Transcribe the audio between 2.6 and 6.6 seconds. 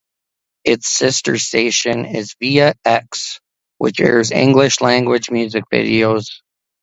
X which airs English language music videos.